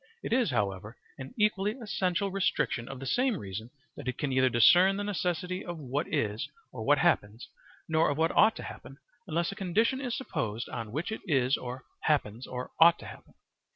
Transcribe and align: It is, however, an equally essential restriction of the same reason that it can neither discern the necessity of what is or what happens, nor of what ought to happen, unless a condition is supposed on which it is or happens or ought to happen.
It 0.23 0.33
is, 0.33 0.49
however, 0.49 0.97
an 1.19 1.31
equally 1.37 1.73
essential 1.79 2.31
restriction 2.31 2.89
of 2.89 2.99
the 2.99 3.05
same 3.05 3.37
reason 3.37 3.69
that 3.95 4.07
it 4.07 4.17
can 4.17 4.31
neither 4.31 4.49
discern 4.49 4.97
the 4.97 5.03
necessity 5.03 5.63
of 5.63 5.77
what 5.77 6.11
is 6.11 6.49
or 6.71 6.83
what 6.83 6.97
happens, 6.97 7.47
nor 7.87 8.09
of 8.09 8.17
what 8.17 8.35
ought 8.35 8.55
to 8.55 8.63
happen, 8.63 8.97
unless 9.27 9.51
a 9.51 9.55
condition 9.55 10.01
is 10.01 10.17
supposed 10.17 10.67
on 10.69 10.91
which 10.91 11.11
it 11.11 11.21
is 11.27 11.55
or 11.55 11.83
happens 11.99 12.47
or 12.47 12.71
ought 12.79 12.97
to 12.97 13.05
happen. 13.05 13.35